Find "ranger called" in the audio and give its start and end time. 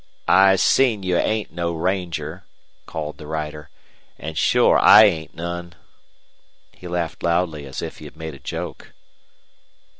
1.73-3.19